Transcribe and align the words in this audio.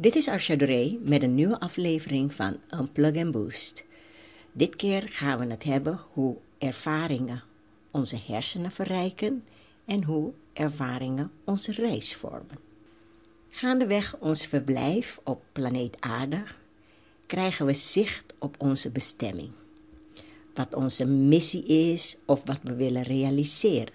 Dit 0.00 0.16
is 0.16 0.28
Arsha 0.28 0.56
Doré 0.56 0.98
met 1.00 1.22
een 1.22 1.34
nieuwe 1.34 1.60
aflevering 1.60 2.34
van 2.34 2.56
Unplug 2.80 3.16
and 3.16 3.30
Boost. 3.30 3.84
Dit 4.52 4.76
keer 4.76 5.02
gaan 5.08 5.38
we 5.38 5.46
het 5.46 5.64
hebben 5.64 6.00
hoe 6.12 6.36
ervaringen 6.58 7.42
onze 7.90 8.18
hersenen 8.26 8.70
verrijken 8.70 9.44
en 9.84 10.04
hoe 10.04 10.32
ervaringen 10.52 11.30
onze 11.44 11.72
reis 11.72 12.14
vormen. 12.14 12.58
Gaandeweg 13.48 14.16
ons 14.18 14.46
verblijf 14.46 15.20
op 15.24 15.42
planeet 15.52 15.96
Aarde 16.00 16.42
krijgen 17.26 17.66
we 17.66 17.74
zicht 17.74 18.34
op 18.38 18.56
onze 18.58 18.90
bestemming. 18.90 19.50
Wat 20.54 20.74
onze 20.74 21.06
missie 21.06 21.64
is 21.64 22.16
of 22.24 22.42
wat 22.44 22.60
we 22.62 22.74
willen 22.74 23.02
realiseren. 23.02 23.94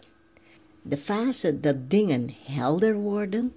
De 0.81 0.97
fase 0.97 1.59
dat 1.59 1.89
dingen 1.89 2.29
helder 2.45 2.95
worden 2.95 3.53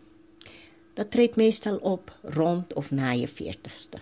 dat 0.97 1.11
treedt 1.11 1.37
meestal 1.37 1.77
op 1.77 2.19
rond 2.23 2.75
of 2.75 2.91
na 2.91 3.11
je 3.11 3.29
veertigste. 3.29 3.99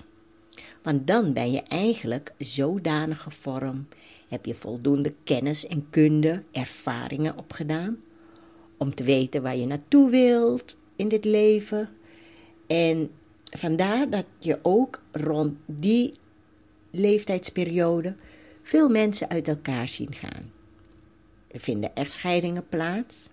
Want 0.83 1.07
dan 1.07 1.33
ben 1.33 1.53
je 1.53 1.63
eigenlijk 1.63 2.33
zodanig 2.39 3.23
gevormd, 3.23 3.95
heb 4.29 4.47
je 4.47 4.55
voldoende 4.55 5.15
kennis 5.25 5.67
en 5.67 5.87
kunde, 5.91 6.43
ervaringen 6.53 7.39
opgedaan, 7.39 7.97
om 8.77 8.95
te 8.95 9.05
weten 9.05 9.43
waar 9.43 9.57
je 9.57 9.67
naartoe 9.67 10.11
wilt 10.11 10.79
in 10.97 11.09
dit 11.09 11.25
leven. 11.25 11.89
En 12.67 13.11
vandaar 13.45 14.11
dat 14.11 14.27
je 14.39 14.59
ook 14.63 15.03
rond 15.13 15.57
die 15.67 16.15
leeftijdsperiode 16.91 18.17
veel 18.63 18.89
mensen 18.89 19.29
uit 19.29 19.49
elkaar 19.49 19.89
zien 19.89 20.15
gaan. 20.15 20.53
Er 21.47 21.61
vinden 21.61 21.95
echtscheidingen 21.95 22.69
plaats. 22.69 23.29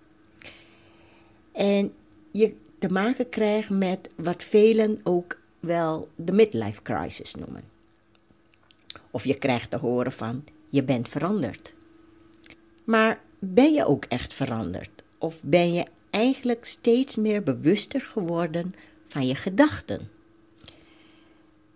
En 1.52 1.92
je 2.30 2.60
te 2.82 2.92
maken 2.92 3.28
krijgt 3.28 3.70
met 3.70 4.08
wat 4.16 4.42
velen 4.42 5.00
ook 5.02 5.40
wel 5.60 6.08
de 6.16 6.32
midlife 6.32 6.82
crisis 6.82 7.34
noemen. 7.34 7.64
Of 9.10 9.24
je 9.24 9.38
krijgt 9.38 9.70
te 9.70 9.76
horen 9.76 10.12
van 10.12 10.44
je 10.68 10.82
bent 10.82 11.08
veranderd. 11.08 11.74
Maar 12.84 13.20
ben 13.38 13.72
je 13.72 13.86
ook 13.86 14.04
echt 14.04 14.34
veranderd? 14.34 14.90
Of 15.18 15.40
ben 15.42 15.72
je 15.72 15.84
eigenlijk 16.10 16.64
steeds 16.64 17.16
meer 17.16 17.42
bewuster 17.42 18.00
geworden 18.00 18.74
van 19.06 19.26
je 19.26 19.34
gedachten? 19.34 20.08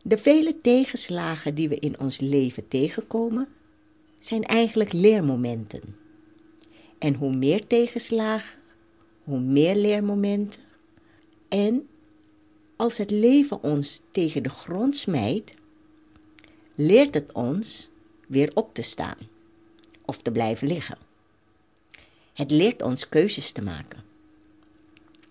De 0.02 0.18
vele 0.18 0.60
tegenslagen 0.60 1.54
die 1.54 1.68
we 1.68 1.78
in 1.78 1.98
ons 1.98 2.20
leven 2.20 2.68
tegenkomen, 2.68 3.48
zijn 4.18 4.44
eigenlijk 4.44 4.92
leermomenten. 4.92 5.96
En 6.98 7.14
hoe 7.14 7.34
meer 7.34 7.66
tegenslagen, 7.66 8.58
hoe 9.24 9.40
meer 9.40 9.76
leermomenten, 9.76 10.65
en 11.48 11.88
als 12.76 12.98
het 12.98 13.10
leven 13.10 13.62
ons 13.62 14.02
tegen 14.10 14.42
de 14.42 14.48
grond 14.48 14.96
smijt, 14.96 15.54
leert 16.74 17.14
het 17.14 17.32
ons 17.32 17.88
weer 18.26 18.50
op 18.54 18.74
te 18.74 18.82
staan 18.82 19.18
of 20.04 20.22
te 20.22 20.32
blijven 20.32 20.68
liggen. 20.68 20.98
Het 22.32 22.50
leert 22.50 22.82
ons 22.82 23.08
keuzes 23.08 23.52
te 23.52 23.62
maken. 23.62 24.04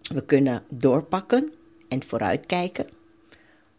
We 0.02 0.26
kunnen 0.26 0.64
doorpakken 0.70 1.54
en 1.88 2.04
vooruitkijken, 2.04 2.90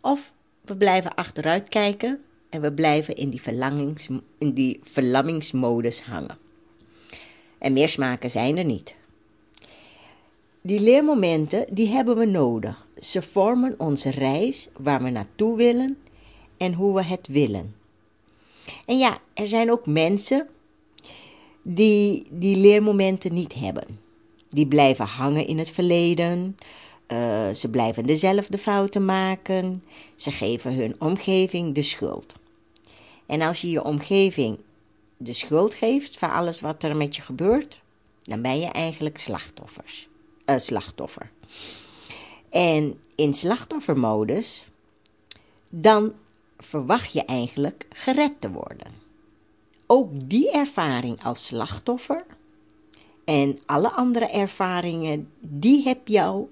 of 0.01 0.33
we 0.61 0.77
blijven 0.77 1.15
achteruitkijken 1.15 2.25
en 2.49 2.61
we 2.61 2.73
blijven 2.73 3.17
in 3.17 3.31
die, 3.31 3.43
verlangings, 3.43 4.09
in 4.39 4.53
die 4.53 4.81
verlammingsmodus 4.83 6.03
hangen. 6.03 6.39
En 7.59 7.73
meer 7.73 7.89
smaken 7.89 8.31
zijn 8.31 8.57
er 8.57 8.65
niet. 8.65 8.97
Die 10.67 10.81
leermomenten, 10.81 11.67
die 11.75 11.89
hebben 11.89 12.17
we 12.17 12.25
nodig. 12.25 12.87
Ze 12.99 13.23
vormen 13.23 13.75
onze 13.79 14.11
reis 14.11 14.69
waar 14.79 15.03
we 15.03 15.11
naartoe 15.11 15.57
willen 15.57 15.99
en 16.57 16.73
hoe 16.73 16.95
we 16.95 17.05
het 17.05 17.27
willen. 17.27 17.75
En 18.87 18.99
ja, 18.99 19.19
er 19.35 19.49
zijn 19.49 19.71
ook 19.71 19.87
mensen 19.87 20.49
die 21.63 22.27
die 22.31 22.57
leermomenten 22.57 23.35
niet 23.35 23.55
hebben. 23.55 24.01
Die 24.51 24.67
blijven 24.67 25.07
hangen 25.07 25.47
in 25.47 25.59
het 25.59 25.71
verleden. 25.71 26.57
Uh, 27.09 27.51
ze 27.51 27.71
blijven 27.71 28.07
dezelfde 28.07 28.59
fouten 28.59 29.05
maken. 29.05 29.85
Ze 30.17 30.31
geven 30.31 30.75
hun 30.75 30.97
omgeving 30.99 31.75
de 31.75 31.83
schuld. 31.83 32.35
En 33.27 33.41
als 33.41 33.61
je 33.61 33.71
je 33.71 33.85
omgeving 33.85 34.59
de 35.17 35.33
schuld 35.33 35.75
geeft 35.75 36.19
van 36.19 36.31
alles 36.31 36.61
wat 36.61 36.83
er 36.83 36.97
met 36.97 37.17
je 37.17 37.23
gebeurt, 37.23 37.83
dan 38.23 38.43
ben 38.43 38.59
je 38.59 38.67
eigenlijk 38.67 39.19
slachtoffers 39.19 40.09
uh, 40.47 40.59
slachtoffer. 40.59 41.31
En 42.51 43.01
in 43.15 43.35
slachtoffermodus, 43.35 44.67
dan 45.71 46.13
verwacht 46.59 47.13
je 47.13 47.25
eigenlijk 47.25 47.87
gered 47.89 48.41
te 48.41 48.51
worden. 48.51 49.05
Ook 49.87 50.11
die 50.29 50.51
ervaring 50.51 51.25
als 51.25 51.47
slachtoffer 51.47 52.25
en 53.25 53.59
alle 53.67 53.93
andere 53.93 54.27
ervaringen, 54.27 55.31
die, 55.41 55.83
heb 55.83 56.09
jou, 56.09 56.47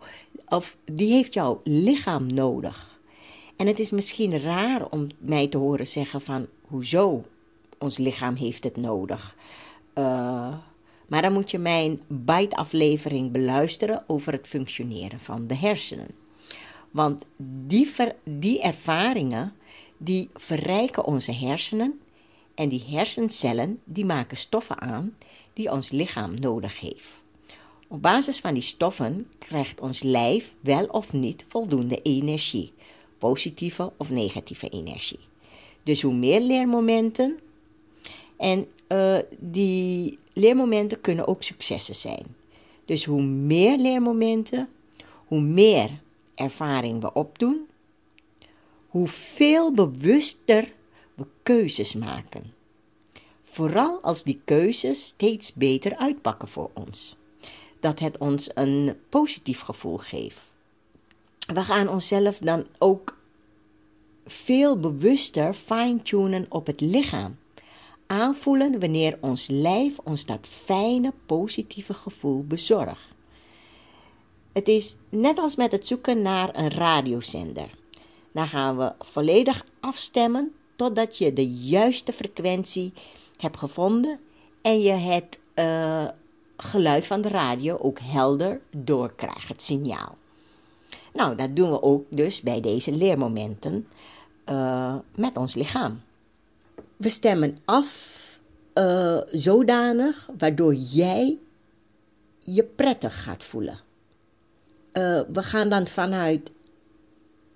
of 0.48 0.76
die 0.84 1.12
heeft 1.12 1.34
jouw 1.34 1.60
lichaam 1.64 2.26
nodig. 2.26 2.98
En 3.56 3.66
het 3.66 3.78
is 3.78 3.90
misschien 3.90 4.40
raar 4.40 4.86
om 4.90 5.06
mij 5.18 5.48
te 5.48 5.58
horen 5.58 5.86
zeggen 5.86 6.20
van, 6.20 6.46
hoezo? 6.66 7.24
Ons 7.78 7.98
lichaam 7.98 8.34
heeft 8.34 8.64
het 8.64 8.76
nodig. 8.76 9.36
Uh, 9.94 10.54
maar 11.14 11.22
dan 11.22 11.32
moet 11.32 11.50
je 11.50 11.58
mijn 11.58 12.02
bite-aflevering 12.08 13.32
beluisteren 13.32 14.04
over 14.06 14.32
het 14.32 14.46
functioneren 14.46 15.20
van 15.20 15.46
de 15.46 15.54
hersenen. 15.54 16.08
Want 16.90 17.24
die, 17.66 17.92
die 18.24 18.60
ervaringen, 18.60 19.52
die 19.96 20.30
verrijken 20.34 21.04
onze 21.04 21.32
hersenen. 21.32 22.00
En 22.54 22.68
die 22.68 22.84
hersencellen, 22.86 23.80
die 23.84 24.04
maken 24.04 24.36
stoffen 24.36 24.80
aan 24.80 25.16
die 25.52 25.70
ons 25.70 25.90
lichaam 25.90 26.40
nodig 26.40 26.80
heeft. 26.80 27.22
Op 27.88 28.02
basis 28.02 28.38
van 28.38 28.54
die 28.54 28.62
stoffen 28.62 29.28
krijgt 29.38 29.80
ons 29.80 30.02
lijf 30.02 30.54
wel 30.60 30.86
of 30.86 31.12
niet 31.12 31.44
voldoende 31.48 32.02
energie. 32.02 32.72
Positieve 33.18 33.92
of 33.96 34.10
negatieve 34.10 34.68
energie. 34.68 35.20
Dus 35.82 36.02
hoe 36.02 36.14
meer 36.14 36.40
leermomenten 36.40 37.38
en 38.36 38.66
uh, 38.88 39.18
die 39.38 40.18
leermomenten 40.32 41.00
kunnen 41.00 41.26
ook 41.26 41.42
successen 41.42 41.94
zijn. 41.94 42.36
Dus 42.84 43.04
hoe 43.04 43.22
meer 43.22 43.78
leermomenten, 43.78 44.68
hoe 45.26 45.40
meer 45.40 45.90
ervaring 46.34 47.00
we 47.00 47.12
opdoen, 47.12 47.66
hoe 48.88 49.08
veel 49.08 49.72
bewuster 49.72 50.72
we 51.14 51.26
keuzes 51.42 51.94
maken. 51.94 52.52
Vooral 53.42 54.02
als 54.02 54.22
die 54.22 54.40
keuzes 54.44 55.06
steeds 55.06 55.52
beter 55.52 55.96
uitpakken 55.96 56.48
voor 56.48 56.70
ons. 56.72 57.16
Dat 57.80 57.98
het 57.98 58.18
ons 58.18 58.50
een 58.54 58.96
positief 59.08 59.60
gevoel 59.60 59.96
geeft. 59.96 60.40
We 61.46 61.60
gaan 61.60 61.88
onszelf 61.88 62.38
dan 62.38 62.66
ook 62.78 63.18
veel 64.26 64.80
bewuster 64.80 65.54
fine-tunen 65.54 66.46
op 66.48 66.66
het 66.66 66.80
lichaam 66.80 67.36
aanvoelen 68.06 68.80
wanneer 68.80 69.18
ons 69.20 69.48
lijf 69.48 69.98
ons 70.04 70.26
dat 70.26 70.46
fijne, 70.48 71.12
positieve 71.26 71.94
gevoel 71.94 72.44
bezorgt. 72.44 73.12
Het 74.52 74.68
is 74.68 74.96
net 75.08 75.38
als 75.38 75.56
met 75.56 75.72
het 75.72 75.86
zoeken 75.86 76.22
naar 76.22 76.56
een 76.56 76.70
radiozender. 76.70 77.70
Dan 78.32 78.46
gaan 78.46 78.76
we 78.76 78.92
volledig 78.98 79.64
afstemmen 79.80 80.52
totdat 80.76 81.18
je 81.18 81.32
de 81.32 81.48
juiste 81.48 82.12
frequentie 82.12 82.92
hebt 83.36 83.58
gevonden 83.58 84.20
en 84.62 84.80
je 84.80 84.92
het 84.92 85.38
uh, 85.54 86.08
geluid 86.56 87.06
van 87.06 87.20
de 87.20 87.28
radio 87.28 87.76
ook 87.76 87.98
helder 87.98 88.60
doorkrijgt, 88.76 89.48
het 89.48 89.62
signaal. 89.62 90.16
Nou, 91.12 91.36
dat 91.36 91.56
doen 91.56 91.70
we 91.70 91.82
ook 91.82 92.04
dus 92.08 92.40
bij 92.40 92.60
deze 92.60 92.92
leermomenten 92.92 93.88
uh, 94.48 94.94
met 95.14 95.36
ons 95.36 95.54
lichaam. 95.54 96.00
We 96.96 97.08
stemmen 97.08 97.56
af 97.64 98.22
uh, 98.74 99.20
zodanig 99.26 100.28
waardoor 100.38 100.74
jij 100.74 101.38
je 102.38 102.64
prettig 102.64 103.22
gaat 103.22 103.44
voelen. 103.44 103.78
Uh, 104.92 105.20
we 105.32 105.42
gaan 105.42 105.68
dan 105.68 105.86
vanuit 105.86 106.52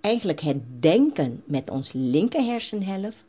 eigenlijk 0.01 0.41
het 0.41 0.83
denken 0.83 1.43
met 1.45 1.71
ons 1.71 1.93
linker 1.93 2.45
hersenhelft, 2.45 3.25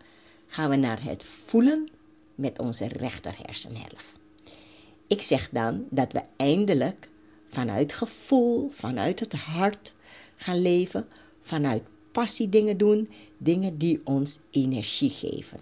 gaan 0.48 0.70
we 0.70 0.76
naar 0.76 1.04
het 1.04 1.24
voelen 1.24 1.90
met 2.36 2.60
onze 2.60 2.88
rechter 2.88 3.36
hersenhelft. 3.46 4.18
Ik 5.08 5.22
zeg 5.22 5.50
dan 5.50 5.86
dat 5.90 6.12
we 6.12 6.22
eindelijk 6.38 7.10
vanuit 7.48 7.94
gevoel, 7.94 8.70
vanuit 8.70 9.20
het 9.20 9.34
hart 9.34 9.94
gaan 10.36 10.62
leven, 10.62 11.08
vanuit 11.42 11.84
passie 12.12 12.50
dingen 12.50 12.78
doen, 12.78 13.10
dingen 13.38 13.78
die 13.78 14.02
ons 14.04 14.40
energie 14.52 15.10
geven. 15.10 15.60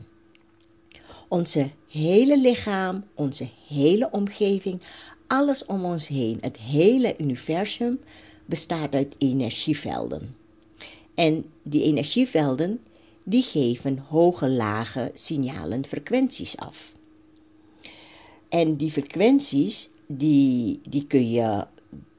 Onze 1.28 1.70
hele 1.88 2.40
lichaam, 2.40 3.04
onze 3.16 3.48
hele 3.68 4.12
omgeving, 4.12 4.82
alles 5.28 5.66
om 5.66 5.86
ons 5.86 6.08
heen, 6.08 6.38
het 6.42 6.58
hele 6.58 7.16
universum 7.18 8.00
bestaat 8.46 8.96
uit 8.96 9.16
energievelden. 9.18 10.36
En 11.16 11.46
die 11.64 11.84
energievelden 11.84 12.80
die 13.24 13.44
geven 13.44 13.98
hoge, 13.98 14.50
lage 14.50 15.12
signalen, 15.14 15.86
frequenties 15.86 16.58
af. 16.58 16.96
En 18.50 18.76
die 18.76 18.92
frequenties 18.92 19.90
die, 20.08 20.80
die, 20.90 21.08
kun 21.08 21.30
je, 21.30 21.66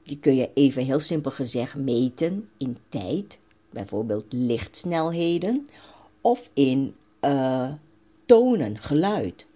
die 0.02 0.18
kun 0.18 0.36
je 0.36 0.50
even 0.54 0.84
heel 0.84 0.98
simpel 0.98 1.30
gezegd 1.30 1.74
meten 1.74 2.48
in 2.56 2.76
tijd, 2.88 3.38
bijvoorbeeld 3.70 4.24
lichtsnelheden, 4.28 5.66
of 6.20 6.50
in 6.54 6.94
uh, 7.20 7.72
tonen, 8.28 8.78
geluid. 8.78 9.46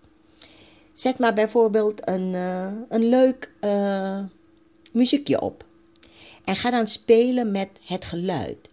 Zet 0.94 1.18
maar 1.18 1.34
bijvoorbeeld 1.34 2.08
een, 2.08 2.32
uh, 2.32 2.66
een 2.88 3.04
leuk 3.04 3.52
uh, 3.60 4.24
muziekje 4.92 5.40
op. 5.40 5.64
En 6.44 6.56
ga 6.56 6.70
dan 6.70 6.86
spelen 6.86 7.50
met 7.50 7.68
het 7.84 8.04
geluid. 8.04 8.68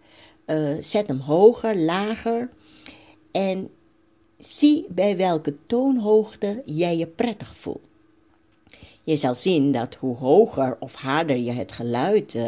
Uh, 0.46 0.76
zet 0.80 1.08
hem 1.08 1.18
hoger, 1.18 1.76
lager. 1.76 2.48
En 3.30 3.70
zie 4.38 4.86
bij 4.88 5.16
welke 5.16 5.56
toonhoogte 5.66 6.62
jij 6.64 6.96
je 6.96 7.06
prettig 7.06 7.56
voelt. 7.56 7.88
Je 9.02 9.16
zal 9.16 9.34
zien 9.34 9.72
dat 9.72 9.94
hoe 9.94 10.16
hoger 10.16 10.76
of 10.80 10.94
harder 10.94 11.36
je 11.36 11.52
het 11.52 11.72
geluid 11.72 12.38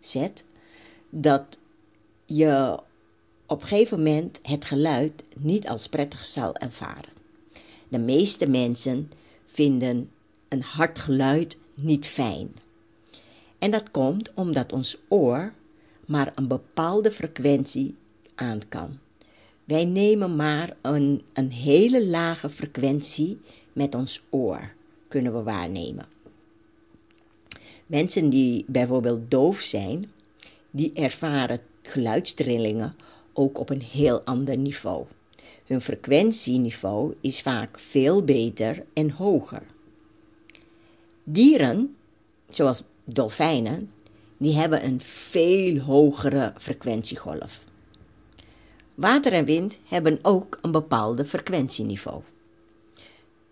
zet, 0.00 0.44
dat 1.10 1.58
je 2.26 2.78
op 3.54 3.62
een 3.62 3.68
gegeven 3.68 3.98
moment 3.98 4.40
het 4.42 4.64
geluid 4.64 5.24
niet 5.36 5.68
als 5.68 5.88
prettig 5.88 6.24
zal 6.24 6.56
ervaren. 6.56 7.12
De 7.88 7.98
meeste 7.98 8.48
mensen 8.48 9.10
vinden 9.46 10.10
een 10.48 10.62
hard 10.62 10.98
geluid 10.98 11.58
niet 11.74 12.06
fijn. 12.06 12.54
En 13.58 13.70
dat 13.70 13.90
komt 13.90 14.34
omdat 14.34 14.72
ons 14.72 14.96
oor 15.08 15.52
maar 16.06 16.32
een 16.34 16.48
bepaalde 16.48 17.12
frequentie 17.12 17.94
aan 18.34 18.60
kan. 18.68 18.98
Wij 19.64 19.84
nemen 19.84 20.36
maar 20.36 20.76
een, 20.82 21.22
een 21.32 21.52
hele 21.52 22.06
lage 22.06 22.50
frequentie 22.50 23.40
met 23.72 23.94
ons 23.94 24.22
oor, 24.30 24.74
kunnen 25.08 25.34
we 25.36 25.42
waarnemen. 25.42 26.06
Mensen 27.86 28.28
die 28.28 28.64
bijvoorbeeld 28.68 29.30
doof 29.30 29.60
zijn, 29.60 30.12
die 30.70 30.92
ervaren 30.92 31.60
geluidstrillingen 31.82 32.96
ook 33.34 33.58
op 33.58 33.70
een 33.70 33.82
heel 33.82 34.20
ander 34.20 34.56
niveau. 34.56 35.06
Hun 35.64 35.80
frequentieniveau 35.80 37.14
is 37.20 37.40
vaak 37.40 37.78
veel 37.78 38.24
beter 38.24 38.84
en 38.92 39.10
hoger. 39.10 39.62
Dieren, 41.24 41.96
zoals 42.48 42.82
dolfijnen, 43.04 43.90
die 44.36 44.54
hebben 44.54 44.84
een 44.84 45.00
veel 45.00 45.78
hogere 45.78 46.52
frequentiegolf. 46.56 47.64
Water 48.94 49.32
en 49.32 49.44
wind 49.44 49.78
hebben 49.88 50.18
ook 50.22 50.58
een 50.62 50.70
bepaalde 50.70 51.24
frequentieniveau. 51.24 52.22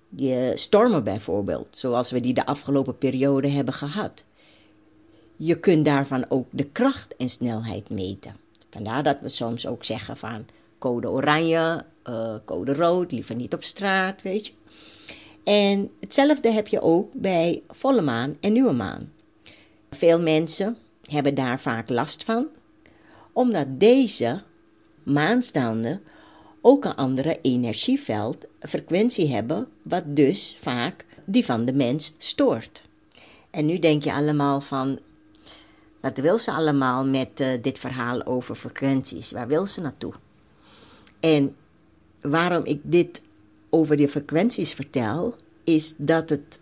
Die 0.09 0.57
stormen 0.57 1.05
bijvoorbeeld, 1.05 1.77
zoals 1.77 2.11
we 2.11 2.21
die 2.21 2.35
de 2.35 2.47
afgelopen 2.47 2.99
periode 2.99 3.49
hebben 3.49 3.75
gehad. 3.75 4.25
Je 5.37 5.61
kunt 5.61 5.85
daarvan 5.85 6.25
ook 6.29 6.47
de 6.51 6.65
kracht 6.65 7.17
en 7.17 7.29
snelheid 7.29 7.91
meten. 7.91 8.42
Vandaar 8.73 9.03
dat 9.03 9.17
we 9.21 9.29
soms 9.29 9.67
ook 9.67 9.85
zeggen 9.85 10.17
van 10.17 10.47
code 10.79 11.11
oranje, 11.11 11.85
uh, 12.09 12.35
code 12.45 12.75
rood, 12.75 13.13
liever 13.13 13.35
niet 13.35 13.55
op 13.55 13.63
straat, 13.63 14.23
weet 14.23 14.47
je. 14.47 14.53
En 15.45 15.91
hetzelfde 16.01 16.51
heb 16.51 16.69
je 16.69 16.81
ook 16.81 17.13
bij 17.13 17.63
volle 17.69 18.03
maan 18.03 18.37
en 18.41 18.53
nieuwe 18.53 18.73
maan. 18.73 19.13
Veel 19.91 20.21
mensen 20.21 20.77
hebben 21.11 21.35
daar 21.35 21.61
vaak 21.61 21.89
last 21.89 22.25
van, 22.25 22.47
omdat 23.33 23.67
deze 23.81 24.43
maanstanden 25.03 26.03
ook 26.61 26.85
een 26.85 26.95
andere 26.95 27.39
energieveld, 27.43 28.47
frequentie 28.61 29.35
hebben, 29.35 29.69
wat 29.83 30.03
dus 30.07 30.57
vaak 30.61 31.05
die 31.25 31.45
van 31.45 31.65
de 31.65 31.73
mens 31.73 32.15
stoort. 32.19 32.83
En 33.51 33.67
nu 33.67 33.79
denk 33.79 34.05
je 34.05 34.13
allemaal 34.13 34.61
van, 34.61 34.99
wat 36.03 36.19
wil 36.19 36.39
ze 36.39 36.53
allemaal 36.53 37.07
met 37.07 37.41
uh, 37.41 37.49
dit 37.61 37.79
verhaal 37.79 38.27
over 38.27 38.55
frequenties? 38.55 39.33
Waar 39.33 39.49
wil 39.49 39.67
ze 39.67 39.81
naartoe? 39.81 40.13
En 41.21 41.57
waarom 42.21 42.65
ik 42.65 42.81
dit 42.83 43.23
over 43.71 43.97
die 43.97 44.09
frequenties 44.09 44.73
vertel, 44.73 45.37
is 45.65 45.95
dat 45.97 46.29
het 46.29 46.61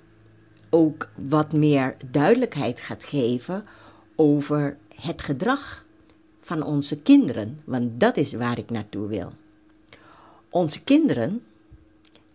ook 0.71 1.09
wat 1.15 1.53
meer 1.53 1.97
duidelijkheid 2.11 2.81
gaat 2.81 3.05
geven 3.05 3.65
over 4.17 4.77
het 4.95 5.23
gedrag 5.23 5.85
van 6.41 6.63
onze 6.63 7.01
kinderen, 7.01 7.59
want 7.65 8.01
dat 8.01 8.17
is 8.17 8.33
waar 8.33 8.59
ik 8.59 8.71
naartoe 8.71 9.07
wil. 9.07 9.33
Onze 10.51 10.83
kinderen 10.85 11.43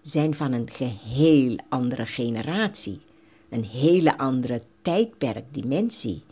zijn 0.02 0.36
van 0.36 0.54
een 0.54 0.72
geheel 0.72 1.58
andere 1.70 2.06
generatie, 2.06 3.00
een 3.50 3.64
hele 3.64 4.18
andere 4.18 4.62
tijdperk, 4.82 5.44
dimensie. 5.52 6.24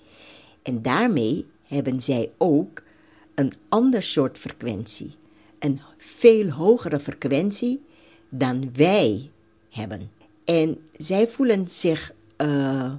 En 0.64 0.82
daarmee 0.82 1.46
hebben 1.64 2.02
zij 2.02 2.32
ook 2.38 2.84
een 3.36 3.54
ander 3.70 4.04
soort 4.04 4.38
frequentie, 4.38 5.16
een 5.60 5.80
veel 5.98 6.50
hogere 6.50 7.00
frequentie 7.00 7.82
dan 8.30 8.70
wij 8.74 9.30
hebben. 9.70 10.12
En 10.46 10.78
zij 10.98 11.28
voelen 11.28 11.68
zich 11.68 12.14
uh, 12.38 12.94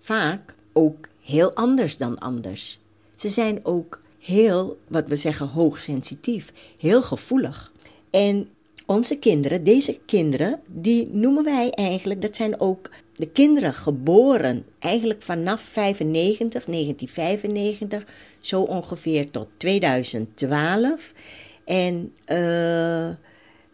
vaak 0.00 0.54
ook 0.72 1.08
heel 1.20 1.52
anders 1.52 1.96
dan 1.96 2.18
anders. 2.18 2.78
Ze 3.14 3.28
zijn 3.28 3.64
ook 3.64 4.00
heel, 4.18 4.78
wat 4.88 5.06
we 5.06 5.16
zeggen, 5.16 5.48
hoogsensitief, 5.48 6.52
heel 6.78 7.02
gevoelig. 7.02 7.72
En 8.10 8.48
onze 8.86 9.18
kinderen, 9.18 9.64
deze 9.64 9.98
kinderen, 10.06 10.60
die 10.70 11.08
noemen 11.12 11.44
wij 11.44 11.70
eigenlijk, 11.70 12.22
dat 12.22 12.36
zijn 12.36 12.60
ook 12.60 12.90
de 13.16 13.28
kinderen 13.28 13.74
geboren 13.74 14.66
eigenlijk 14.78 15.22
vanaf 15.22 15.60
95, 15.60 16.64
1995, 16.64 18.04
zo 18.38 18.62
ongeveer 18.62 19.30
tot 19.30 19.46
2012. 19.56 21.12
En 21.64 22.12
uh, 22.32 23.10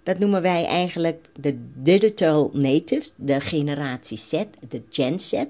dat 0.02 0.18
noemen 0.18 0.42
wij 0.42 0.64
eigenlijk 0.64 1.28
de 1.40 1.58
digital 1.74 2.50
natives, 2.52 3.12
de 3.16 3.40
generatie 3.40 4.18
Z, 4.18 4.44
de 4.68 4.82
Gen 4.88 5.18
Z. 5.18 5.44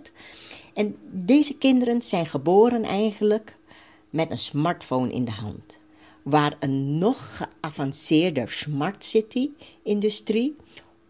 En 0.74 0.96
deze 1.10 1.58
kinderen 1.58 2.02
zijn 2.02 2.26
geboren 2.26 2.82
eigenlijk 2.82 3.56
met 4.10 4.30
een 4.30 4.38
smartphone 4.38 5.12
in 5.12 5.24
de 5.24 5.30
hand. 5.30 5.78
Waar 6.22 6.56
een 6.60 6.98
nog 6.98 7.36
geavanceerder 7.36 8.50
smart 8.50 9.04
city-industrie, 9.04 10.56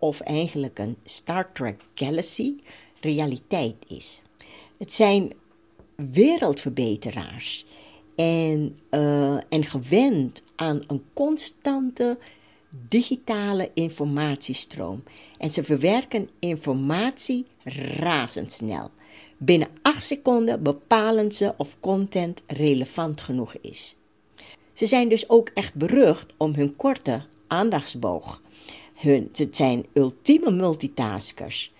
of 0.00 0.20
eigenlijk 0.20 0.78
een 0.78 0.96
Star 1.04 1.52
Trek 1.52 1.80
Galaxy, 1.94 2.54
realiteit 3.00 3.76
is. 3.88 4.22
Het 4.78 4.92
zijn 4.92 5.32
wereldverbeteraars 5.96 7.66
en, 8.16 8.76
uh, 8.90 9.34
en 9.34 9.64
gewend 9.64 10.42
aan 10.56 10.80
een 10.86 11.04
constante 11.12 12.18
digitale 12.88 13.70
informatiestroom. 13.74 15.02
En 15.38 15.48
ze 15.48 15.64
verwerken 15.64 16.30
informatie 16.38 17.46
razendsnel. 17.98 18.90
Binnen 19.36 19.68
8 19.82 20.02
seconden 20.02 20.62
bepalen 20.62 21.32
ze 21.32 21.54
of 21.56 21.76
content 21.80 22.42
relevant 22.46 23.20
genoeg 23.20 23.54
is. 23.54 23.96
Ze 24.72 24.86
zijn 24.86 25.08
dus 25.08 25.28
ook 25.28 25.48
echt 25.54 25.74
berucht 25.74 26.34
om 26.36 26.54
hun 26.54 26.76
korte 26.76 27.22
aandachtsboog. 27.46 28.40
Hun, 29.00 29.28
het 29.32 29.56
zijn 29.56 29.86
ultieme 29.92 30.50
multitaskers. 30.50 31.72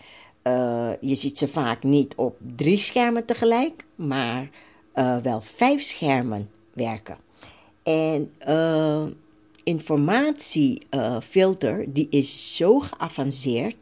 Uh, 0.43 0.91
je 1.01 1.15
ziet 1.15 1.39
ze 1.39 1.49
vaak 1.49 1.83
niet 1.83 2.15
op 2.15 2.37
drie 2.57 2.79
schermen 2.79 3.27
tegelijk, 3.27 3.85
maar 3.95 4.51
uh, 4.95 5.17
wel 5.17 5.41
vijf 5.41 5.83
schermen 5.83 6.51
werken. 6.73 7.17
En 7.83 8.33
uh, 8.49 9.03
informatiefilter 9.65 11.93
die 11.93 12.07
is 12.11 12.57
zo 12.57 12.79
geavanceerd. 12.79 13.77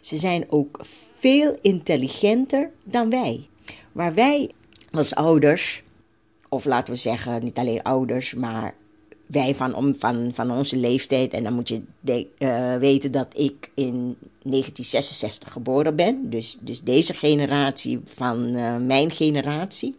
Ze 0.00 0.16
zijn 0.16 0.44
ook 0.48 0.80
veel 1.14 1.58
intelligenter 1.60 2.70
dan 2.84 3.10
wij. 3.10 3.48
Waar 3.92 4.14
wij 4.14 4.50
als 4.90 5.14
ouders 5.14 5.82
of 6.48 6.64
laten 6.64 6.94
we 6.94 7.00
zeggen, 7.00 7.44
niet 7.44 7.58
alleen 7.58 7.82
ouders, 7.82 8.34
maar 8.34 8.74
wij 9.30 9.54
van, 9.54 9.94
van, 9.98 10.30
van 10.34 10.50
onze 10.50 10.76
leeftijd. 10.76 11.32
En 11.32 11.44
dan 11.44 11.54
moet 11.54 11.68
je 11.68 11.82
uh, 12.38 12.76
weten 12.76 13.12
dat 13.12 13.38
ik 13.38 13.70
in 13.74 14.16
1966 14.42 15.52
geboren 15.52 15.96
ben. 15.96 16.30
Dus, 16.30 16.58
dus 16.60 16.80
deze 16.80 17.14
generatie 17.14 18.00
van 18.04 18.56
uh, 18.56 18.76
mijn 18.76 19.10
generatie. 19.10 19.96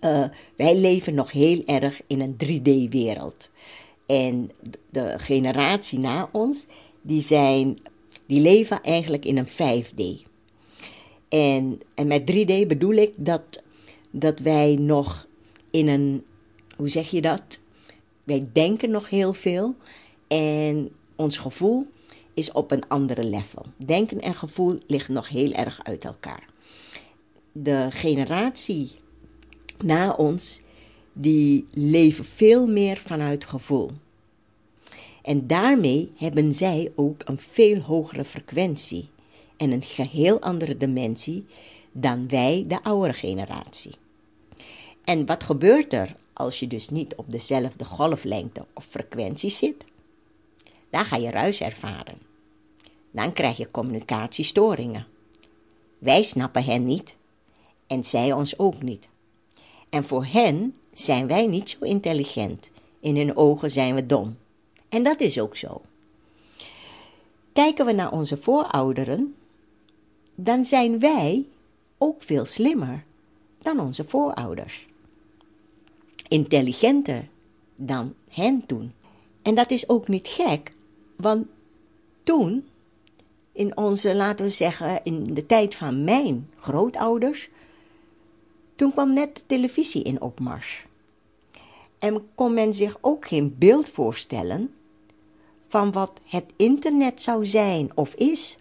Uh, 0.00 0.24
wij 0.56 0.76
leven 0.76 1.14
nog 1.14 1.32
heel 1.32 1.62
erg 1.66 2.00
in 2.06 2.20
een 2.20 2.36
3D-wereld. 2.44 3.50
En 4.06 4.50
de 4.90 5.14
generatie 5.16 5.98
na 5.98 6.28
ons, 6.32 6.66
die, 7.02 7.20
zijn, 7.20 7.78
die 8.26 8.40
leven 8.40 8.82
eigenlijk 8.82 9.24
in 9.24 9.36
een 9.36 9.48
5D. 9.48 10.30
En, 11.28 11.80
en 11.94 12.06
met 12.06 12.32
3D 12.32 12.66
bedoel 12.66 12.94
ik 12.94 13.12
dat, 13.16 13.62
dat 14.10 14.38
wij 14.38 14.76
nog 14.80 15.26
in 15.70 15.88
een, 15.88 16.24
hoe 16.76 16.88
zeg 16.88 17.10
je 17.10 17.20
dat? 17.20 17.60
Wij 18.24 18.48
denken 18.52 18.90
nog 18.90 19.08
heel 19.08 19.32
veel 19.32 19.76
en 20.28 20.90
ons 21.16 21.36
gevoel 21.36 21.86
is 22.34 22.52
op 22.52 22.70
een 22.70 22.88
andere 22.88 23.24
level. 23.24 23.66
Denken 23.76 24.20
en 24.20 24.34
gevoel 24.34 24.78
liggen 24.86 25.14
nog 25.14 25.28
heel 25.28 25.52
erg 25.52 25.80
uit 25.82 26.04
elkaar. 26.04 26.48
De 27.52 27.86
generatie 27.90 28.90
na 29.78 30.12
ons, 30.12 30.60
die 31.12 31.66
leven 31.70 32.24
veel 32.24 32.66
meer 32.66 32.96
vanuit 32.96 33.44
gevoel. 33.44 33.90
En 35.22 35.46
daarmee 35.46 36.08
hebben 36.16 36.52
zij 36.52 36.92
ook 36.94 37.22
een 37.24 37.38
veel 37.38 37.80
hogere 37.80 38.24
frequentie 38.24 39.08
en 39.56 39.70
een 39.70 39.82
geheel 39.82 40.40
andere 40.40 40.76
dimensie 40.76 41.44
dan 41.92 42.28
wij, 42.28 42.64
de 42.68 42.82
oudere 42.82 43.12
generatie. 43.12 43.94
En 45.04 45.26
wat 45.26 45.42
gebeurt 45.42 45.92
er 45.92 46.16
als 46.32 46.60
je 46.60 46.66
dus 46.66 46.88
niet 46.88 47.14
op 47.14 47.32
dezelfde 47.32 47.84
golflengte 47.84 48.66
of 48.74 48.84
frequentie 48.84 49.50
zit? 49.50 49.84
Dan 50.90 51.04
ga 51.04 51.16
je 51.16 51.30
ruis 51.30 51.60
ervaren. 51.60 52.18
Dan 53.10 53.32
krijg 53.32 53.56
je 53.56 53.70
communicatiestoringen. 53.70 55.06
Wij 55.98 56.22
snappen 56.22 56.64
hen 56.64 56.84
niet 56.84 57.16
en 57.86 58.04
zij 58.04 58.32
ons 58.32 58.58
ook 58.58 58.82
niet. 58.82 59.08
En 59.88 60.04
voor 60.04 60.24
hen 60.24 60.76
zijn 60.92 61.26
wij 61.26 61.46
niet 61.46 61.70
zo 61.70 61.84
intelligent. 61.84 62.70
In 63.00 63.16
hun 63.16 63.36
ogen 63.36 63.70
zijn 63.70 63.94
we 63.94 64.06
dom. 64.06 64.36
En 64.88 65.02
dat 65.02 65.20
is 65.20 65.40
ook 65.40 65.56
zo. 65.56 65.80
Kijken 67.52 67.86
we 67.86 67.92
naar 67.92 68.12
onze 68.12 68.36
voorouderen, 68.36 69.34
dan 70.34 70.64
zijn 70.64 70.98
wij 70.98 71.46
ook 71.98 72.22
veel 72.22 72.44
slimmer 72.44 73.04
dan 73.58 73.80
onze 73.80 74.04
voorouders. 74.04 74.86
Intelligenter 76.32 77.28
dan 77.76 78.14
hen 78.28 78.66
toen. 78.66 78.92
En 79.42 79.54
dat 79.54 79.70
is 79.70 79.88
ook 79.88 80.08
niet 80.08 80.28
gek, 80.28 80.72
want 81.16 81.46
toen, 82.22 82.68
in 83.52 83.76
onze, 83.76 84.14
laten 84.14 84.44
we 84.44 84.50
zeggen, 84.50 85.00
in 85.02 85.34
de 85.34 85.46
tijd 85.46 85.74
van 85.74 86.04
mijn 86.04 86.50
grootouders, 86.56 87.48
toen 88.74 88.92
kwam 88.92 89.14
net 89.14 89.36
de 89.36 89.42
televisie 89.46 90.02
in 90.02 90.20
opmars. 90.20 90.86
En 91.98 92.28
kon 92.34 92.54
men 92.54 92.74
zich 92.74 92.98
ook 93.00 93.26
geen 93.26 93.56
beeld 93.58 93.88
voorstellen 93.88 94.74
van 95.68 95.92
wat 95.92 96.20
het 96.26 96.52
internet 96.56 97.20
zou 97.20 97.46
zijn 97.46 97.90
of 97.94 98.14
is. 98.14 98.56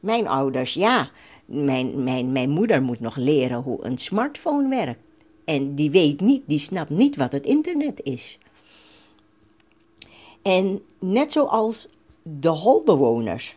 Mijn 0.00 0.28
ouders, 0.28 0.74
ja, 0.74 1.10
mijn, 1.44 2.02
mijn, 2.04 2.32
mijn 2.32 2.50
moeder 2.50 2.82
moet 2.82 3.00
nog 3.00 3.16
leren 3.16 3.62
hoe 3.62 3.84
een 3.84 3.98
smartphone 3.98 4.68
werkt. 4.68 5.07
En 5.48 5.74
die 5.74 5.90
weet 5.90 6.20
niet, 6.20 6.42
die 6.46 6.58
snapt 6.58 6.90
niet 6.90 7.16
wat 7.16 7.32
het 7.32 7.46
internet 7.46 8.02
is. 8.02 8.38
En 10.42 10.82
net 10.98 11.32
zoals 11.32 11.88
de 12.22 12.48
holbewoners, 12.48 13.56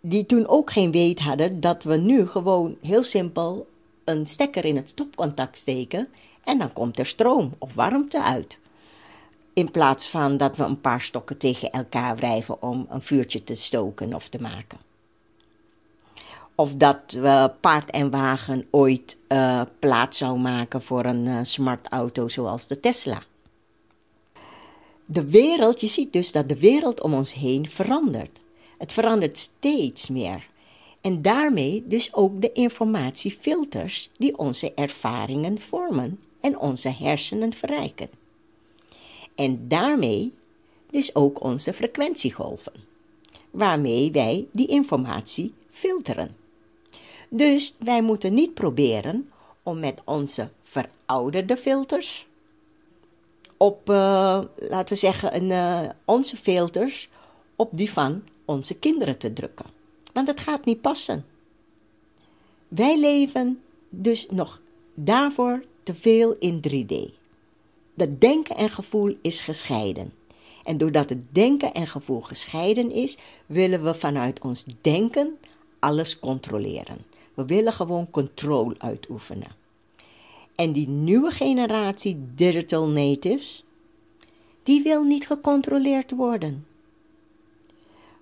die 0.00 0.26
toen 0.26 0.46
ook 0.46 0.70
geen 0.70 0.90
weet 0.90 1.18
hadden 1.18 1.60
dat 1.60 1.82
we 1.82 1.96
nu 1.96 2.26
gewoon 2.26 2.76
heel 2.82 3.02
simpel 3.02 3.66
een 4.04 4.26
stekker 4.26 4.64
in 4.64 4.76
het 4.76 4.88
stopcontact 4.88 5.58
steken 5.58 6.08
en 6.44 6.58
dan 6.58 6.72
komt 6.72 6.98
er 6.98 7.06
stroom 7.06 7.54
of 7.58 7.74
warmte 7.74 8.22
uit. 8.22 8.58
In 9.52 9.70
plaats 9.70 10.08
van 10.08 10.36
dat 10.36 10.56
we 10.56 10.64
een 10.64 10.80
paar 10.80 11.00
stokken 11.00 11.38
tegen 11.38 11.70
elkaar 11.70 12.16
wrijven 12.16 12.62
om 12.62 12.86
een 12.88 13.02
vuurtje 13.02 13.44
te 13.44 13.54
stoken 13.54 14.14
of 14.14 14.28
te 14.28 14.40
maken. 14.40 14.87
Of 16.60 16.74
dat 16.74 17.12
we 17.12 17.50
paard 17.60 17.90
en 17.90 18.10
wagen 18.10 18.66
ooit 18.70 19.16
uh, 19.28 19.62
plaats 19.78 20.18
zou 20.18 20.38
maken 20.38 20.82
voor 20.82 21.04
een 21.04 21.26
uh, 21.26 21.38
smart 21.42 21.88
auto 21.88 22.28
zoals 22.28 22.66
de 22.66 22.80
Tesla. 22.80 23.22
De 25.04 25.24
wereld, 25.24 25.80
je 25.80 25.86
ziet 25.86 26.12
dus 26.12 26.32
dat 26.32 26.48
de 26.48 26.58
wereld 26.58 27.00
om 27.00 27.14
ons 27.14 27.34
heen 27.34 27.68
verandert. 27.68 28.40
Het 28.78 28.92
verandert 28.92 29.38
steeds 29.38 30.08
meer. 30.08 30.48
En 31.00 31.22
daarmee 31.22 31.84
dus 31.86 32.14
ook 32.14 32.40
de 32.40 32.52
informatiefilters 32.52 34.10
die 34.16 34.38
onze 34.38 34.74
ervaringen 34.74 35.60
vormen 35.60 36.20
en 36.40 36.58
onze 36.58 36.88
hersenen 36.88 37.52
verrijken. 37.52 38.10
En 39.34 39.68
daarmee 39.68 40.34
dus 40.90 41.14
ook 41.14 41.42
onze 41.42 41.72
frequentiegolven, 41.72 42.74
waarmee 43.50 44.12
wij 44.12 44.46
die 44.52 44.66
informatie 44.66 45.54
filteren. 45.70 46.37
Dus 47.28 47.74
wij 47.78 48.02
moeten 48.02 48.34
niet 48.34 48.54
proberen 48.54 49.30
om 49.62 49.80
met 49.80 50.02
onze 50.04 50.50
verouderde 50.62 51.56
filters 51.56 52.28
op, 53.58 53.90
uh, 53.90 54.40
laten 54.56 54.88
we 54.88 54.94
zeggen, 54.94 55.36
een, 55.36 55.50
uh, 55.50 55.88
onze 56.04 56.36
filters 56.36 57.08
op 57.56 57.70
die 57.72 57.90
van 57.90 58.22
onze 58.44 58.78
kinderen 58.78 59.18
te 59.18 59.32
drukken. 59.32 59.66
Want 60.12 60.28
het 60.28 60.40
gaat 60.40 60.64
niet 60.64 60.80
passen. 60.80 61.24
Wij 62.68 62.98
leven 62.98 63.60
dus 63.88 64.26
nog 64.30 64.60
daarvoor 64.94 65.64
te 65.82 65.94
veel 65.94 66.36
in 66.38 66.60
3D. 66.68 67.16
Dat 67.94 68.20
denken 68.20 68.56
en 68.56 68.68
gevoel 68.68 69.16
is 69.22 69.40
gescheiden. 69.40 70.12
En 70.64 70.78
doordat 70.78 71.08
het 71.08 71.34
denken 71.34 71.74
en 71.74 71.86
gevoel 71.86 72.20
gescheiden 72.20 72.90
is, 72.90 73.16
willen 73.46 73.84
we 73.84 73.94
vanuit 73.94 74.40
ons 74.40 74.64
denken 74.80 75.38
alles 75.78 76.18
controleren. 76.18 76.98
We 77.38 77.46
willen 77.46 77.72
gewoon 77.72 78.10
controle 78.10 78.74
uitoefenen. 78.78 79.48
En 80.54 80.72
die 80.72 80.88
nieuwe 80.88 81.30
generatie 81.30 82.24
digital 82.34 82.88
natives, 82.88 83.64
die 84.62 84.82
wil 84.82 85.04
niet 85.04 85.26
gecontroleerd 85.26 86.10
worden. 86.10 86.66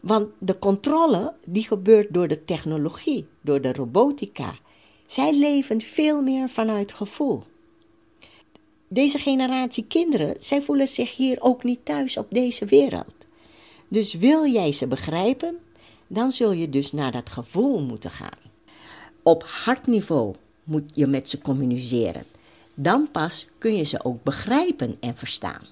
Want 0.00 0.28
de 0.38 0.58
controle 0.58 1.34
die 1.46 1.62
gebeurt 1.66 2.14
door 2.14 2.28
de 2.28 2.44
technologie, 2.44 3.26
door 3.40 3.60
de 3.60 3.72
robotica. 3.72 4.58
Zij 5.06 5.38
leven 5.38 5.80
veel 5.80 6.22
meer 6.22 6.48
vanuit 6.48 6.92
gevoel. 6.92 7.42
Deze 8.88 9.18
generatie 9.18 9.86
kinderen, 9.86 10.34
zij 10.38 10.62
voelen 10.62 10.88
zich 10.88 11.16
hier 11.16 11.40
ook 11.40 11.64
niet 11.64 11.84
thuis 11.84 12.16
op 12.16 12.26
deze 12.30 12.64
wereld. 12.64 13.14
Dus 13.88 14.14
wil 14.14 14.46
jij 14.46 14.72
ze 14.72 14.86
begrijpen, 14.86 15.58
dan 16.06 16.30
zul 16.30 16.52
je 16.52 16.70
dus 16.70 16.92
naar 16.92 17.12
dat 17.12 17.30
gevoel 17.30 17.82
moeten 17.82 18.10
gaan. 18.10 18.45
Op 19.26 19.42
hartniveau 19.42 20.34
moet 20.64 20.90
je 20.94 21.06
met 21.06 21.28
ze 21.28 21.40
communiceren. 21.40 22.24
Dan 22.74 23.10
pas 23.10 23.48
kun 23.58 23.76
je 23.76 23.82
ze 23.82 24.04
ook 24.04 24.22
begrijpen 24.22 24.96
en 25.00 25.16
verstaan. 25.16 25.62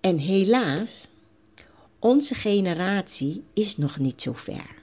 En 0.00 0.18
helaas, 0.18 1.08
onze 1.98 2.34
generatie 2.34 3.42
is 3.52 3.76
nog 3.76 3.98
niet 3.98 4.22
zo 4.22 4.32
ver. 4.32 4.74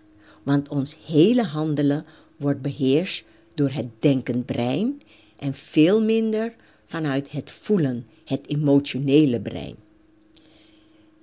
Want 0.44 0.70
ons 0.70 0.98
hele 1.06 1.44
handelen 1.44 2.06
wordt 2.38 2.62
beheerst 2.62 3.24
door 3.54 3.70
het 3.70 3.88
denkend 4.00 4.46
brein 4.46 5.02
en 5.38 5.54
veel 5.54 6.02
minder 6.02 6.56
vanuit 6.86 7.32
het 7.32 7.52
voelen, 7.52 8.08
het 8.26 8.48
emotionele 8.48 9.42
brein. 9.42 9.76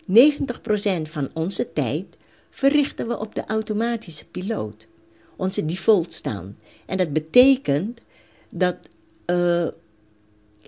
90% 0.08 1.02
van 1.02 1.30
onze 1.32 1.72
tijd 1.72 2.16
verrichten 2.50 3.08
we 3.08 3.18
op 3.18 3.34
de 3.34 3.44
automatische 3.44 4.26
piloot, 4.26 4.86
onze 5.36 5.64
default 5.64 6.12
staan. 6.12 6.56
En 6.86 6.96
dat 6.96 7.12
betekent 7.12 8.00
dat 8.50 8.76
uh, 9.26 9.66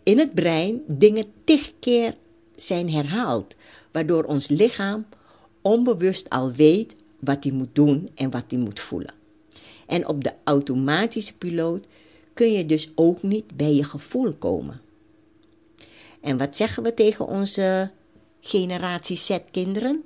in 0.03 0.19
het 0.19 0.35
brein 0.35 0.83
dingen 0.87 1.25
tig 1.45 1.73
keer 1.79 2.15
zijn 2.57 2.91
herhaald, 2.91 3.55
waardoor 3.93 4.25
ons 4.25 4.49
lichaam 4.49 5.07
onbewust 5.63 6.31
al 6.31 6.53
weet 6.53 6.97
wat 7.21 7.45
hij 7.45 7.53
moet 7.53 7.75
doen 7.75 8.11
en 8.15 8.31
wat 8.31 8.45
hij 8.49 8.59
moet 8.59 8.81
voelen. 8.81 9.15
En 9.87 10.09
op 10.09 10.25
de 10.25 10.33
automatische 10.45 11.37
piloot 11.37 11.87
kun 12.35 12.53
je 12.53 12.67
dus 12.67 12.93
ook 12.95 13.23
niet 13.23 13.57
bij 13.57 13.75
je 13.75 13.85
gevoel 13.85 14.35
komen. 14.35 14.81
En 16.21 16.37
wat 16.37 16.57
zeggen 16.57 16.83
we 16.83 16.95
tegen 16.95 17.27
onze 17.27 17.91
generatie 18.41 19.17
Z-kinderen? 19.17 20.03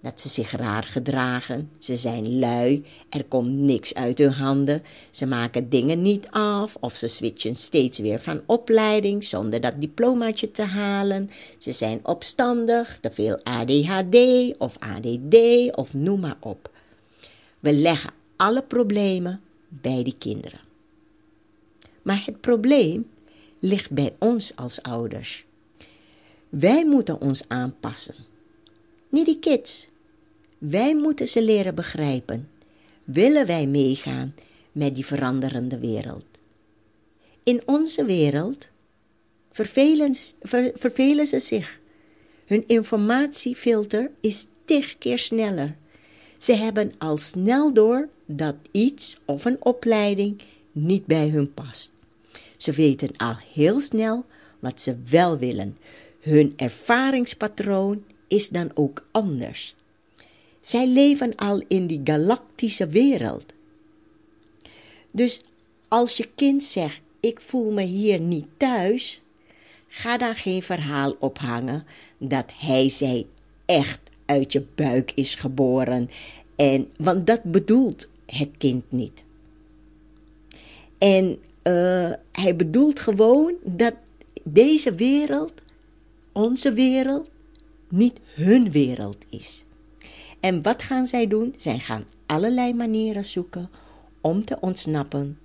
Dat 0.00 0.20
ze 0.20 0.28
zich 0.28 0.50
raar 0.50 0.82
gedragen, 0.82 1.70
ze 1.78 1.96
zijn 1.96 2.38
lui, 2.38 2.84
er 3.10 3.24
komt 3.24 3.50
niks 3.50 3.94
uit 3.94 4.18
hun 4.18 4.32
handen, 4.32 4.82
ze 5.10 5.26
maken 5.26 5.68
dingen 5.68 6.02
niet 6.02 6.28
af 6.30 6.76
of 6.80 6.94
ze 6.94 7.06
switchen 7.08 7.54
steeds 7.54 7.98
weer 7.98 8.18
van 8.18 8.42
opleiding 8.46 9.24
zonder 9.24 9.60
dat 9.60 9.80
diplomaatje 9.80 10.50
te 10.50 10.62
halen, 10.62 11.28
ze 11.58 11.72
zijn 11.72 12.00
opstandig, 12.02 12.98
te 13.00 13.10
veel 13.10 13.40
ADHD 13.42 14.16
of 14.58 14.76
ADD 14.78 15.36
of 15.76 15.94
noem 15.94 16.20
maar 16.20 16.38
op. 16.40 16.70
We 17.60 17.72
leggen 17.72 18.10
alle 18.36 18.62
problemen 18.62 19.40
bij 19.68 20.02
die 20.02 20.16
kinderen. 20.18 20.60
Maar 22.02 22.22
het 22.24 22.40
probleem 22.40 23.10
ligt 23.60 23.90
bij 23.90 24.14
ons 24.18 24.56
als 24.56 24.82
ouders. 24.82 25.44
Wij 26.48 26.86
moeten 26.86 27.20
ons 27.20 27.44
aanpassen. 27.48 28.14
Niet 29.16 29.26
die 29.26 29.38
kids. 29.38 29.86
Wij 30.58 30.94
moeten 30.94 31.28
ze 31.28 31.42
leren 31.42 31.74
begrijpen. 31.74 32.48
Willen 33.04 33.46
wij 33.46 33.66
meegaan 33.66 34.34
met 34.72 34.94
die 34.94 35.06
veranderende 35.06 35.78
wereld? 35.78 36.26
In 37.44 37.62
onze 37.66 38.04
wereld 38.04 38.68
vervelen, 39.50 40.14
vervelen 40.74 41.26
ze 41.26 41.38
zich. 41.38 41.80
Hun 42.46 42.64
informatiefilter 42.66 44.10
is 44.20 44.46
tig 44.64 44.98
keer 44.98 45.18
sneller. 45.18 45.76
Ze 46.38 46.54
hebben 46.54 46.92
al 46.98 47.16
snel 47.16 47.72
door 47.72 48.08
dat 48.26 48.56
iets 48.70 49.18
of 49.24 49.44
een 49.44 49.64
opleiding 49.64 50.40
niet 50.72 51.06
bij 51.06 51.28
hun 51.28 51.54
past. 51.54 51.92
Ze 52.56 52.72
weten 52.72 53.16
al 53.16 53.36
heel 53.52 53.80
snel 53.80 54.24
wat 54.58 54.80
ze 54.80 54.96
wel 55.10 55.38
willen. 55.38 55.78
Hun 56.20 56.52
ervaringspatroon 56.56 58.04
is 58.28 58.48
dan 58.48 58.70
ook 58.74 59.06
anders. 59.10 59.74
Zij 60.60 60.88
leven 60.88 61.34
al 61.36 61.62
in 61.68 61.86
die 61.86 62.00
galactische 62.04 62.86
wereld. 62.86 63.44
Dus 65.12 65.40
als 65.88 66.16
je 66.16 66.28
kind 66.34 66.64
zegt: 66.64 67.00
Ik 67.20 67.40
voel 67.40 67.70
me 67.70 67.82
hier 67.82 68.20
niet 68.20 68.46
thuis, 68.56 69.22
ga 69.88 70.18
dan 70.18 70.34
geen 70.34 70.62
verhaal 70.62 71.16
ophangen 71.18 71.84
dat 72.18 72.52
hij 72.56 72.88
zij 72.88 73.26
echt 73.64 74.00
uit 74.26 74.52
je 74.52 74.66
buik 74.74 75.12
is 75.14 75.34
geboren. 75.34 76.08
En, 76.56 76.92
want 76.96 77.26
dat 77.26 77.42
bedoelt 77.42 78.08
het 78.26 78.50
kind 78.58 78.84
niet. 78.88 79.24
En 80.98 81.38
uh, 81.62 82.12
hij 82.32 82.56
bedoelt 82.56 83.00
gewoon 83.00 83.54
dat 83.64 83.94
deze 84.42 84.94
wereld, 84.94 85.52
onze 86.32 86.72
wereld, 86.72 87.30
niet 87.88 88.20
hun 88.34 88.70
wereld 88.70 89.24
is. 89.28 89.64
En 90.40 90.62
wat 90.62 90.82
gaan 90.82 91.06
zij 91.06 91.26
doen? 91.26 91.54
Zij 91.56 91.78
gaan 91.78 92.04
allerlei 92.26 92.74
manieren 92.74 93.24
zoeken 93.24 93.70
om 94.20 94.44
te 94.44 94.60
ontsnappen 94.60 95.38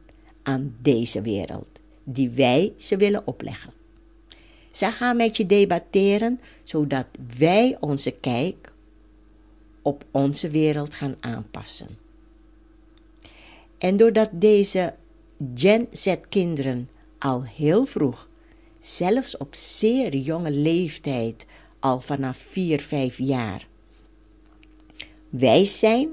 aan 0.43 0.75
deze 0.81 1.21
wereld, 1.21 1.69
die 2.03 2.29
wij 2.29 2.73
ze 2.77 2.97
willen 2.97 3.27
opleggen. 3.27 3.73
Zij 4.71 4.91
gaan 4.91 5.17
met 5.17 5.37
je 5.37 5.45
debatteren, 5.45 6.39
zodat 6.63 7.07
wij 7.37 7.77
onze 7.79 8.11
kijk 8.11 8.73
op 9.81 10.05
onze 10.11 10.49
wereld 10.49 10.93
gaan 10.93 11.15
aanpassen. 11.19 11.97
En 13.77 13.97
doordat 13.97 14.29
deze 14.33 14.93
Gen 15.55 15.87
Z-kinderen 15.91 16.89
al 17.19 17.43
heel 17.43 17.85
vroeg, 17.85 18.29
zelfs 18.79 19.37
op 19.37 19.55
zeer 19.55 20.15
jonge 20.15 20.51
leeftijd, 20.51 21.45
al 21.81 21.99
vanaf 21.99 22.37
4, 22.37 22.79
5 22.79 23.17
jaar, 23.17 23.67
wijs 25.29 25.79
zijn 25.79 26.09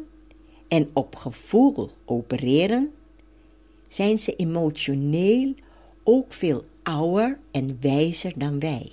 en 0.68 0.90
op 0.92 1.16
gevoel 1.16 1.90
opereren, 2.04 2.92
zijn 3.88 4.18
ze 4.18 4.37
emotioneel 4.37 5.54
ook 6.04 6.32
veel 6.32 6.64
ouder 6.82 7.38
en 7.50 7.76
wijzer 7.80 8.38
dan 8.38 8.58
wij. 8.58 8.92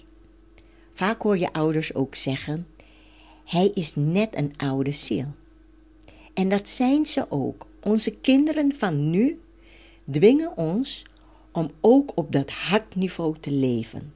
Vaak 0.94 1.22
hoor 1.22 1.38
je 1.38 1.54
ouders 1.54 1.94
ook 1.94 2.16
zeggen: 2.16 2.68
Hij 3.46 3.72
is 3.74 3.96
net 3.96 4.36
een 4.36 4.54
oude 4.58 4.92
ziel. 4.92 5.34
En 6.34 6.50
dat 6.50 6.70
zijn 6.70 7.06
ze 7.06 7.26
ook. 7.30 7.66
Onze 7.84 8.18
kinderen 8.18 8.76
van 8.76 9.10
nu 9.10 9.40
dwingen 10.12 10.58
ons 10.58 11.06
om 11.52 11.72
ook 11.82 12.12
op 12.16 12.32
dat 12.32 12.50
hartniveau 12.50 13.36
te 13.40 13.52
leven. 13.52 14.14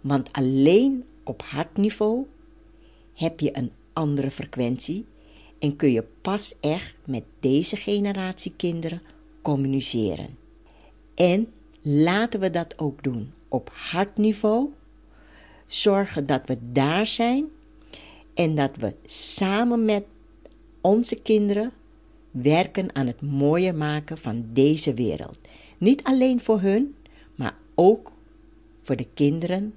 Want 0.00 0.32
alleen 0.32 1.04
op 1.24 1.42
hartniveau 1.42 2.26
heb 3.12 3.40
je 3.40 3.56
een 3.56 3.72
andere 3.92 4.30
frequentie 4.30 5.06
en 5.58 5.76
kun 5.76 5.92
je 5.92 6.04
pas 6.20 6.56
echt 6.60 6.94
met 7.04 7.24
deze 7.40 7.76
generatie 7.76 8.52
kinderen 8.56 9.02
communiceren. 9.42 10.38
En 11.14 11.52
laten 11.82 12.40
we 12.40 12.50
dat 12.50 12.78
ook 12.78 13.02
doen 13.02 13.32
op 13.48 13.70
hartniveau. 13.72 14.72
Zorgen 15.66 16.26
dat 16.26 16.46
we 16.46 16.58
daar 16.72 17.06
zijn 17.06 17.48
en 18.34 18.54
dat 18.54 18.76
we 18.76 18.94
samen 19.04 19.84
met 19.84 20.04
onze 20.80 21.22
kinderen 21.22 21.72
werken 22.30 22.94
aan 22.94 23.06
het 23.06 23.20
mooier 23.20 23.74
maken 23.74 24.18
van 24.18 24.46
deze 24.52 24.94
wereld. 24.94 25.38
Niet 25.78 26.02
alleen 26.04 26.40
voor 26.40 26.60
hun, 26.60 26.94
maar 27.34 27.56
ook 27.74 28.12
voor 28.80 28.96
de 28.96 29.06
kinderen 29.14 29.74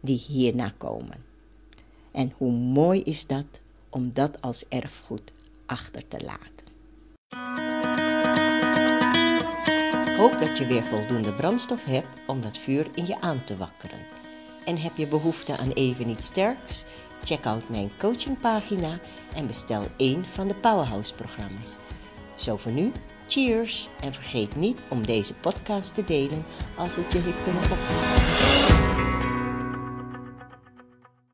die 0.00 0.18
hierna 0.18 0.72
komen. 0.76 1.24
En 2.10 2.32
hoe 2.36 2.52
mooi 2.52 3.02
is 3.02 3.26
dat 3.26 3.46
om 3.88 4.14
dat 4.14 4.42
als 4.42 4.68
erfgoed 4.68 5.32
achter 5.66 6.08
te 6.08 6.24
laten. 6.24 6.68
Hoop 10.16 10.38
dat 10.38 10.58
je 10.58 10.66
weer 10.66 10.84
voldoende 10.84 11.32
brandstof 11.32 11.84
hebt 11.84 12.06
om 12.26 12.40
dat 12.42 12.58
vuur 12.58 12.86
in 12.94 13.06
je 13.06 13.20
aan 13.20 13.44
te 13.44 13.56
wakkeren. 13.56 13.98
En 14.64 14.78
heb 14.78 14.96
je 14.96 15.06
behoefte 15.06 15.56
aan 15.56 15.70
even 15.70 16.08
iets 16.08 16.26
sterks? 16.26 16.84
Check 17.24 17.46
out 17.46 17.68
mijn 17.68 17.90
coachingpagina 17.98 18.98
en 19.34 19.46
bestel 19.46 19.82
een 19.96 20.24
van 20.24 20.48
de 20.48 20.54
Powerhouse-programma's. 20.54 21.76
Zo 22.34 22.56
voor 22.56 22.72
nu, 22.72 22.92
cheers! 23.26 23.88
En 24.00 24.14
vergeet 24.14 24.56
niet 24.56 24.78
om 24.88 25.06
deze 25.06 25.34
podcast 25.34 25.94
te 25.94 26.04
delen 26.04 26.44
als 26.76 26.96
het 26.96 27.12
je 27.12 27.18
heeft 27.18 27.42
kunnen 27.44 27.62
opnemen. 27.62 28.89